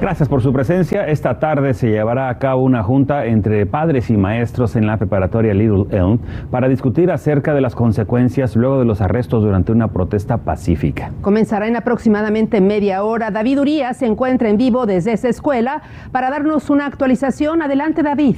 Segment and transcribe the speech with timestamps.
[0.00, 1.08] Gracias por su presencia.
[1.08, 5.52] Esta tarde se llevará a cabo una junta entre padres y maestros en la preparatoria
[5.54, 6.20] Little Elm
[6.52, 11.10] para discutir acerca de las consecuencias luego de los arrestos durante una protesta pacífica.
[11.20, 13.32] Comenzará en aproximadamente media hora.
[13.32, 17.60] David Urías se encuentra en vivo desde esa escuela para darnos una actualización.
[17.60, 18.36] Adelante, David.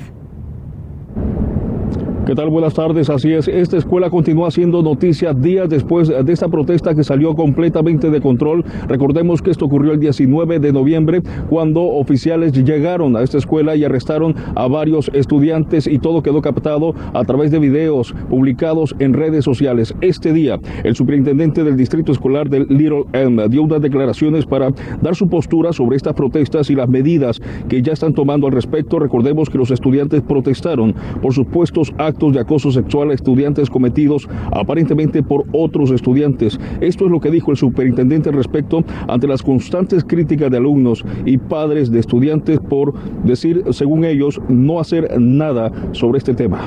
[2.30, 2.48] ¿Qué tal?
[2.48, 3.10] Buenas tardes.
[3.10, 8.08] Así es, esta escuela continúa siendo noticia días después de esta protesta que salió completamente
[8.08, 8.64] de control.
[8.86, 13.82] Recordemos que esto ocurrió el 19 de noviembre cuando oficiales llegaron a esta escuela y
[13.82, 19.44] arrestaron a varios estudiantes y todo quedó captado a través de videos publicados en redes
[19.44, 19.92] sociales.
[20.00, 24.70] Este día, el superintendente del distrito escolar del Little Elm dio unas declaraciones para
[25.02, 29.00] dar su postura sobre estas protestas y las medidas que ya están tomando al respecto.
[29.00, 35.22] Recordemos que los estudiantes protestaron por supuestos actos de acoso sexual a estudiantes cometidos aparentemente
[35.22, 36.60] por otros estudiantes.
[36.80, 41.38] Esto es lo que dijo el superintendente respecto ante las constantes críticas de alumnos y
[41.38, 42.92] padres de estudiantes por
[43.24, 46.60] decir, según ellos, no hacer nada sobre este tema.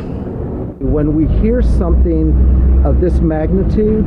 [0.80, 2.34] When we hear something
[2.84, 4.04] of this magnitude,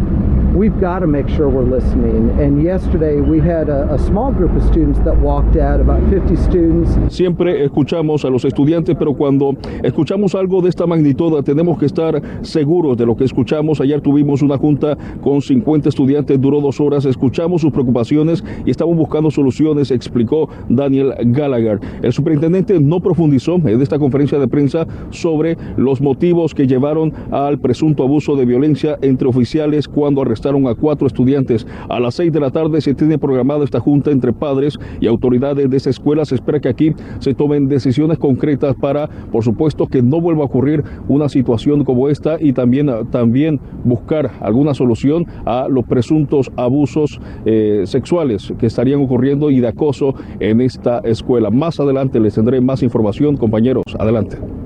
[0.57, 2.31] we've got to make sure we're listening.
[2.41, 6.35] And yesterday we had a, a, small group of students that walked out, about 50
[6.37, 7.15] students.
[7.15, 12.23] Siempre escuchamos a los estudiantes, pero cuando escuchamos algo de esta magnitud, tenemos que estar
[12.43, 13.81] seguros de lo que escuchamos.
[13.81, 18.97] Ayer tuvimos una junta con 50 estudiantes, duró dos horas, escuchamos sus preocupaciones y estamos
[18.97, 21.81] buscando soluciones, explicó Daniel Gallagher.
[22.03, 27.59] El superintendente no profundizó en esta conferencia de prensa sobre los motivos que llevaron al
[27.59, 31.66] presunto abuso de violencia entre oficiales cuando arrestaron a cuatro estudiantes.
[31.89, 35.69] A las seis de la tarde se tiene programada esta junta entre padres y autoridades
[35.69, 36.25] de esa escuela.
[36.25, 40.47] Se espera que aquí se tomen decisiones concretas para, por supuesto, que no vuelva a
[40.47, 47.20] ocurrir una situación como esta y también, también buscar alguna solución a los presuntos abusos
[47.45, 51.51] eh, sexuales que estarían ocurriendo y de acoso en esta escuela.
[51.51, 53.83] Más adelante les tendré más información, compañeros.
[53.98, 54.66] Adelante.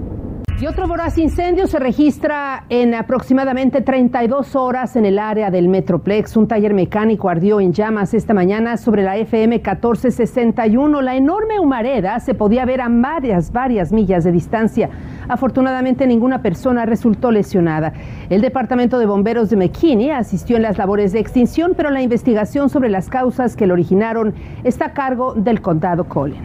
[0.61, 6.37] Y otro voraz incendio se registra en aproximadamente 32 horas en el área del Metroplex.
[6.37, 11.01] Un taller mecánico ardió en llamas esta mañana sobre la FM 1461.
[11.01, 14.91] La enorme humareda se podía ver a varias, varias millas de distancia.
[15.29, 17.95] Afortunadamente ninguna persona resultó lesionada.
[18.29, 22.69] El Departamento de Bomberos de McKinney asistió en las labores de extinción, pero la investigación
[22.69, 26.45] sobre las causas que lo originaron está a cargo del condado Collin.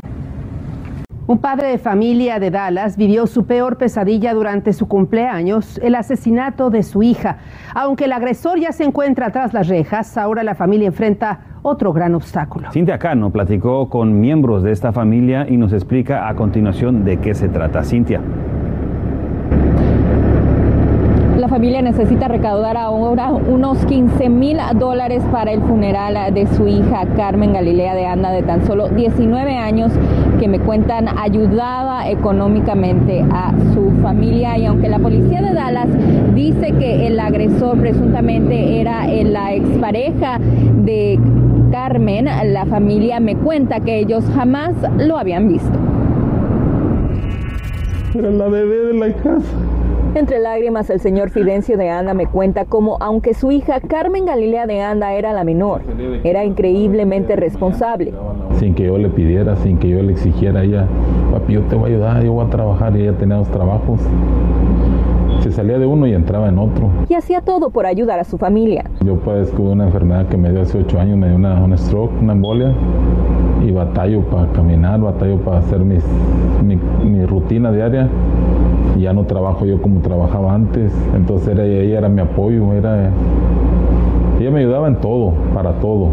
[1.27, 6.69] Un padre de familia de Dallas vivió su peor pesadilla durante su cumpleaños, el asesinato
[6.69, 7.37] de su hija.
[7.73, 12.13] Aunque el agresor ya se encuentra tras las rejas, ahora la familia enfrenta otro gran
[12.13, 12.71] obstáculo.
[12.71, 17.33] Cintia Cano platicó con miembros de esta familia y nos explica a continuación de qué
[17.33, 17.83] se trata.
[17.83, 18.21] Cintia.
[21.55, 27.53] Familia necesita recaudar ahora unos 15 mil dólares para el funeral de su hija Carmen
[27.53, 29.93] Galilea de Anda de tan solo 19 años
[30.37, 35.87] que me cuentan ayudaba económicamente a su familia y aunque la policía de Dallas
[36.33, 41.17] dice que el agresor presuntamente era la expareja de
[41.71, 45.79] Carmen, la familia me cuenta que ellos jamás lo habían visto.
[48.13, 49.84] Era la bebé de la casa.
[50.15, 54.65] Entre lágrimas, el señor Fidencio de Anda me cuenta cómo, aunque su hija Carmen Galilea
[54.65, 55.81] de Anda era la menor,
[56.23, 58.13] era increíblemente responsable.
[58.57, 60.87] Sin que yo le pidiera, sin que yo le exigiera, ella,
[61.33, 63.99] papi, yo te voy a ayudar, yo voy a trabajar, y ella tenía dos trabajos.
[65.41, 66.89] Se salía de uno y entraba en otro.
[67.09, 68.85] Y hacía todo por ayudar a su familia.
[69.03, 72.13] Yo padezco una enfermedad que me dio hace ocho años, me dio una, una stroke,
[72.21, 72.73] una embolia,
[73.65, 76.03] y batallo para caminar, batallo para hacer mis,
[76.63, 78.09] mi, mi rutina diaria
[78.99, 83.09] ya no trabajo yo como trabajaba antes, entonces era, ella era mi apoyo, era,
[84.39, 86.09] ella me ayudaba en todo, para todo.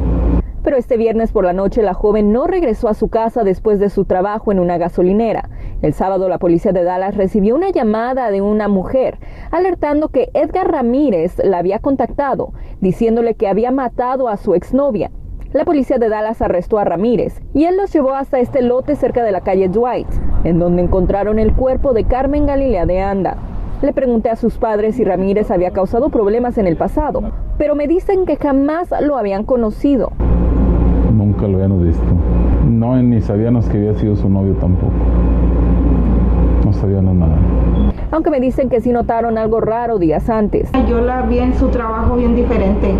[0.65, 3.91] Pero este viernes por la noche la joven no regresó a su casa después de
[3.91, 5.49] su trabajo en una gasolinera.
[5.83, 9.19] El sábado la policía de Dallas recibió una llamada de una mujer
[9.51, 15.11] alertando que Edgar Ramírez la había contactado, diciéndole que había matado a su exnovia.
[15.53, 19.23] La policía de Dallas arrestó a Ramírez y él los llevó hasta este lote cerca
[19.23, 20.09] de la calle Dwight,
[20.45, 23.37] en donde encontraron el cuerpo de Carmen Galilea de Anda.
[23.83, 27.21] Le pregunté a sus padres si Ramírez había causado problemas en el pasado,
[27.59, 30.13] pero me dicen que jamás lo habían conocido.
[31.13, 32.03] Nunca lo habíamos visto.
[32.67, 34.95] No, ni sabíamos que había sido su novio tampoco.
[36.65, 37.37] No sabíamos nada.
[38.11, 40.71] Aunque me dicen que sí notaron algo raro días antes.
[40.89, 42.95] Yo la vi en su trabajo bien diferente,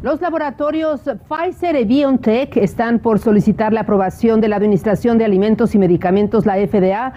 [0.02, 5.76] Los laboratorios Pfizer y BioNTech están por solicitar la aprobación de la Administración de Alimentos
[5.76, 7.14] y Medicamentos, la FDA,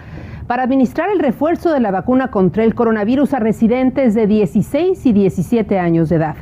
[0.47, 5.13] para administrar el refuerzo de la vacuna contra el coronavirus a residentes de 16 y
[5.13, 6.35] 17 años de edad.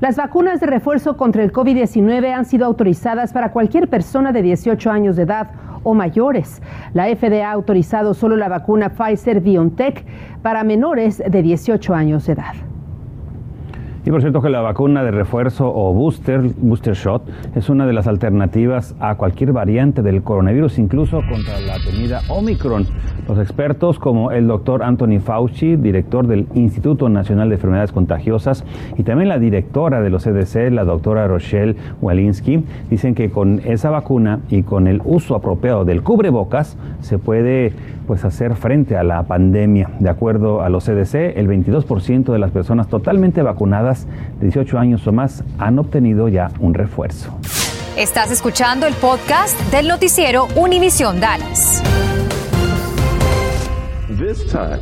[0.00, 4.90] Las vacunas de refuerzo contra el COVID-19 han sido autorizadas para cualquier persona de 18
[4.90, 5.50] años de edad
[5.82, 6.62] o mayores.
[6.92, 10.04] La FDA ha autorizado solo la vacuna Pfizer BioNTech
[10.42, 12.67] para menores de 18 años de edad.
[14.08, 17.92] Y por cierto que la vacuna de refuerzo o booster, booster shot, es una de
[17.92, 22.86] las alternativas a cualquier variante del coronavirus, incluso contra la temida Omicron.
[23.28, 28.64] Los expertos como el doctor Anthony Fauci, director del Instituto Nacional de Enfermedades Contagiosas,
[28.96, 33.90] y también la directora de los CDC, la doctora Rochelle Walensky, dicen que con esa
[33.90, 37.74] vacuna y con el uso apropiado del cubrebocas se puede
[38.06, 39.90] pues hacer frente a la pandemia.
[40.00, 45.06] De acuerdo a los CDC, el 22% de las personas totalmente vacunadas de 18 años
[45.06, 47.38] o más han obtenido ya un refuerzo.
[47.96, 51.82] Estás escuchando el podcast del noticiero Univisión Dallas.
[54.18, 54.80] This time,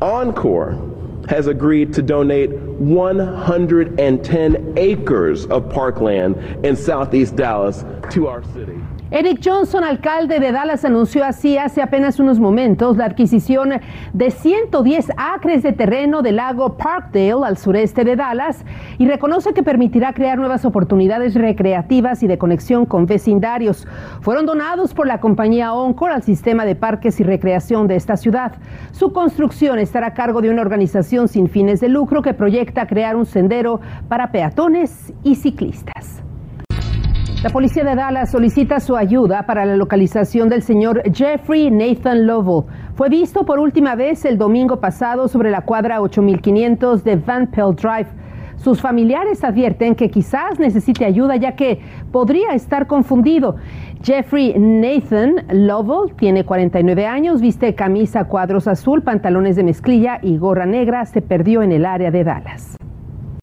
[0.00, 0.95] Encore
[1.28, 8.78] has agreed to donate 110 acres of parkland in southeast Dallas to our city.
[9.12, 13.74] Eric Johnson, alcalde de Dallas, anunció así hace apenas unos momentos la adquisición
[14.12, 18.64] de 110 acres de terreno del lago Parkdale al sureste de Dallas
[18.98, 23.86] y reconoce que permitirá crear nuevas oportunidades recreativas y de conexión con vecindarios.
[24.22, 28.54] Fueron donados por la compañía Oncor al sistema de parques y recreación de esta ciudad.
[28.90, 33.16] Su construcción estará a cargo de una organización sin fines de lucro que proyecta crear
[33.16, 36.22] un sendero para peatones y ciclistas.
[37.42, 42.64] La policía de Dallas solicita su ayuda para la localización del señor Jeffrey Nathan Lovell.
[42.94, 47.80] Fue visto por última vez el domingo pasado sobre la cuadra 8500 de Van Pelt
[47.80, 48.08] Drive.
[48.66, 51.78] Sus familiares advierten que quizás necesite ayuda ya que
[52.10, 53.54] podría estar confundido.
[54.02, 60.66] Jeffrey Nathan Lovell tiene 49 años, viste camisa cuadros azul, pantalones de mezclilla y gorra
[60.66, 61.06] negra.
[61.06, 62.76] Se perdió en el área de Dallas.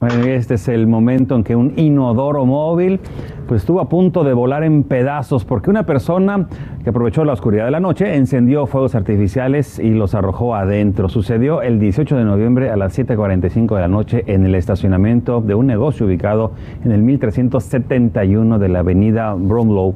[0.06, 3.00] Este es el momento en que un inodoro móvil
[3.48, 6.46] pues estuvo a punto de volar en pedazos porque una persona
[6.82, 11.08] que aprovechó la oscuridad de la noche encendió fuegos artificiales y los arrojó adentro.
[11.08, 15.54] Sucedió el 18 de noviembre a las 7.45 de la noche en el estacionamiento de
[15.54, 16.52] un negocio ubicado
[16.84, 19.94] en el 1371 de la avenida Bromlow,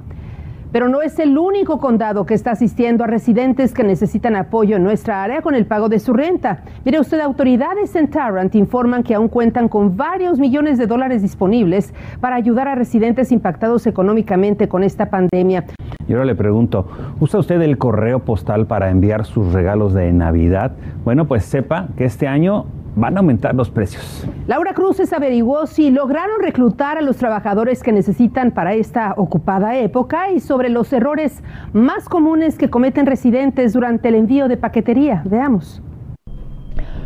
[0.74, 4.84] Pero no es el único condado que está asistiendo a residentes que necesitan apoyo en
[4.84, 6.64] nuestra área con el pago de su renta.
[6.84, 11.94] Mire usted, autoridades en Tarrant informan que aún cuentan con varios millones de dólares disponibles
[12.20, 15.64] para ayudar a residentes impactados económicamente con esta pandemia.
[16.08, 16.88] Y ahora le pregunto,
[17.22, 20.74] ¿usa usted el correo postal para enviar sus regalos de Navidad?
[21.06, 22.66] Bueno, pues sepa que este año
[22.98, 24.28] van a aumentar los precios.
[24.48, 30.32] Laura Cruces averiguó si lograron reclutar a los trabajadores que necesitan para esta ocupada época
[30.32, 35.22] y sobre los errores más comunes que cometen residentes durante el envío de paquetería.
[35.26, 35.82] Veamos.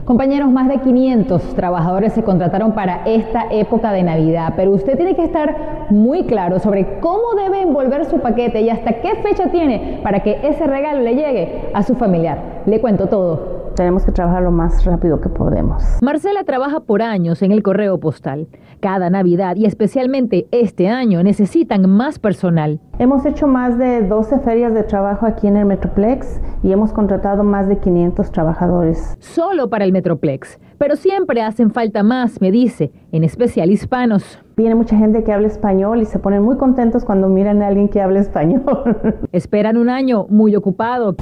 [0.05, 5.15] Compañeros, más de 500 trabajadores se contrataron para esta época de Navidad, pero usted tiene
[5.15, 9.99] que estar muy claro sobre cómo debe envolver su paquete y hasta qué fecha tiene
[10.01, 12.63] para que ese regalo le llegue a su familiar.
[12.65, 15.83] Le cuento todo tenemos que trabajar lo más rápido que podemos.
[16.01, 18.47] Marcela trabaja por años en el correo postal.
[18.79, 22.79] Cada Navidad y especialmente este año necesitan más personal.
[22.99, 27.43] Hemos hecho más de 12 ferias de trabajo aquí en el Metroplex y hemos contratado
[27.43, 29.15] más de 500 trabajadores.
[29.19, 34.39] Solo para el Metroplex, pero siempre hacen falta más, me dice, en especial hispanos.
[34.57, 37.89] Viene mucha gente que habla español y se ponen muy contentos cuando miran a alguien
[37.89, 38.63] que habla español.
[39.31, 41.15] Esperan un año muy ocupado.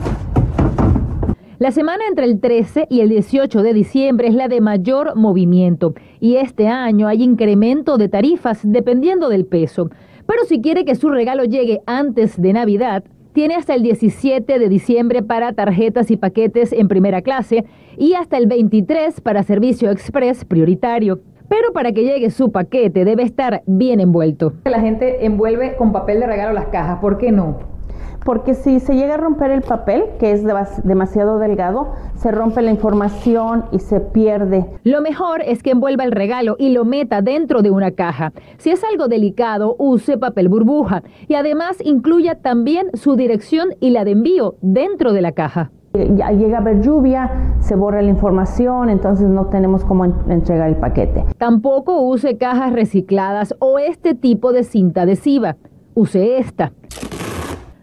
[1.59, 5.93] La semana entre el 13 y el 18 de diciembre es la de mayor movimiento
[6.21, 9.89] y este año hay incremento de tarifas dependiendo del peso.
[10.25, 14.69] Pero si quiere que su regalo llegue antes de Navidad, tiene hasta el 17 de
[14.69, 17.65] diciembre para tarjetas y paquetes en primera clase
[17.97, 21.19] y hasta el 23 para servicio express prioritario.
[21.49, 24.53] Pero para que llegue su paquete debe estar bien envuelto.
[24.63, 27.78] La gente envuelve con papel de regalo las cajas, ¿por qué no?
[28.23, 30.43] Porque si se llega a romper el papel, que es
[30.83, 34.65] demasiado delgado, se rompe la información y se pierde.
[34.83, 38.33] Lo mejor es que envuelva el regalo y lo meta dentro de una caja.
[38.57, 44.03] Si es algo delicado, use papel burbuja y además incluya también su dirección y la
[44.03, 45.71] de envío dentro de la caja.
[45.93, 50.75] Ya llega a haber lluvia, se borra la información, entonces no tenemos cómo entregar el
[50.75, 51.25] paquete.
[51.39, 55.57] Tampoco use cajas recicladas o este tipo de cinta adhesiva.
[55.95, 56.73] Use esta.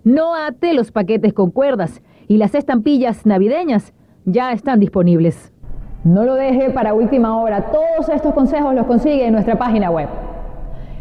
[0.07, 3.93] No ate los paquetes con cuerdas y las estampillas navideñas
[4.25, 5.53] ya están disponibles.
[6.05, 7.73] No lo deje para última hora.
[7.73, 10.09] Todos estos consejos los consigue en nuestra página web.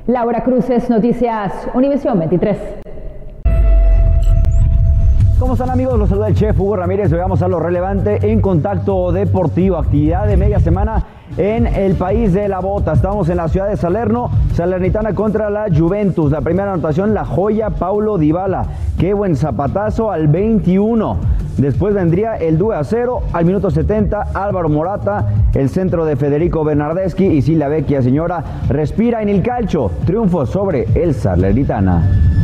[0.08, 2.58] Laura Cruces, Noticias Univisión 23.
[5.46, 6.00] ¿Cómo están amigos?
[6.00, 7.14] Los saluda el chef Hugo Ramírez.
[7.14, 11.04] Hoy a lo relevante en contacto deportivo, actividad de media semana
[11.38, 12.94] en el país de la bota.
[12.94, 16.32] Estamos en la ciudad de Salerno, Salernitana contra la Juventus.
[16.32, 18.66] La primera anotación, la joya Paulo Dybala.
[18.98, 21.16] Qué buen zapatazo al 21.
[21.58, 24.30] Después vendría el 2 a 0 al minuto 70.
[24.34, 29.92] Álvaro Morata, el centro de Federico Bernardeschi y Silvia Vecchia, señora, respira en el calcio.
[30.08, 32.35] Triunfo sobre el Salernitana.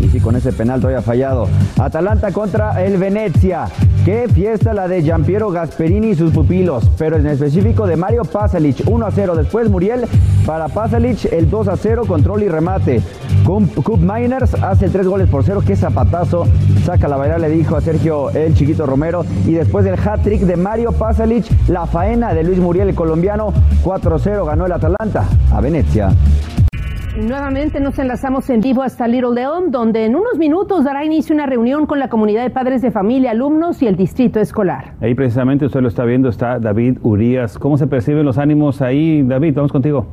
[0.00, 1.48] Y si con ese penal todavía fallado.
[1.78, 3.66] Atalanta contra el Venecia.
[4.04, 6.88] Qué fiesta la de Giampiero Gasperini y sus pupilos.
[6.98, 8.82] Pero en específico de Mario Pasalic.
[8.86, 9.34] 1 a 0.
[9.36, 10.04] Después Muriel
[10.44, 12.04] para Pasalic el 2 a 0.
[12.06, 13.02] Control y remate.
[13.44, 15.62] Cup Miners hace el 3 goles por 0.
[15.66, 16.44] Qué zapatazo.
[16.84, 19.24] Saca la bailar, le dijo a Sergio el chiquito Romero.
[19.46, 23.52] Y después del hat-trick de Mario Pasalic, la faena de Luis Muriel, el colombiano.
[23.82, 26.10] 4-0 ganó el Atalanta a Venecia.
[27.16, 31.46] Nuevamente nos enlazamos en vivo hasta Little León, donde en unos minutos dará inicio una
[31.46, 34.92] reunión con la comunidad de padres de familia, alumnos y el distrito escolar.
[35.00, 37.58] Ahí precisamente usted lo está viendo, está David Urias.
[37.58, 39.22] ¿Cómo se perciben los ánimos ahí?
[39.22, 40.06] David, vamos contigo.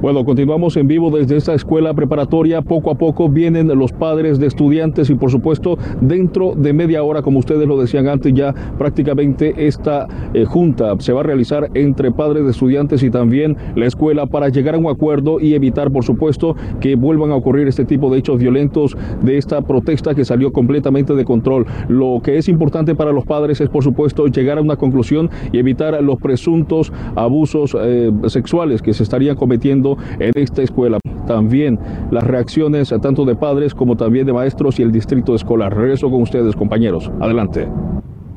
[0.00, 2.62] Bueno, continuamos en vivo desde esta escuela preparatoria.
[2.62, 7.20] Poco a poco vienen los padres de estudiantes y por supuesto dentro de media hora,
[7.20, 12.12] como ustedes lo decían antes, ya prácticamente esta eh, junta se va a realizar entre
[12.12, 16.02] padres de estudiantes y también la escuela para llegar a un acuerdo y evitar, por
[16.02, 20.50] supuesto, que vuelvan a ocurrir este tipo de hechos violentos de esta protesta que salió
[20.50, 21.66] completamente de control.
[21.88, 25.58] Lo que es importante para los padres es, por supuesto, llegar a una conclusión y
[25.58, 30.98] evitar los presuntos abusos eh, sexuales que se estarían cometiendo en esta escuela.
[31.26, 31.78] También
[32.10, 35.76] las reacciones tanto de padres como también de maestros y el distrito escolar.
[35.76, 37.10] Regreso con ustedes, compañeros.
[37.20, 37.68] Adelante.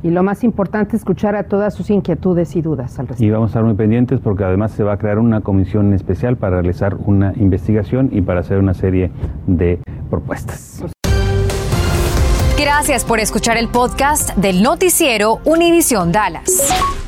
[0.04, 3.24] Y lo más importante, escuchar a todas sus inquietudes y dudas al respecto.
[3.24, 6.36] Y vamos a estar muy pendientes porque además se va a crear una comisión especial
[6.36, 9.12] para realizar una investigación y para hacer una serie
[9.48, 9.80] de
[10.10, 10.84] propuestas.
[12.60, 17.03] Gracias por escuchar el podcast del noticiero Univisión Dallas.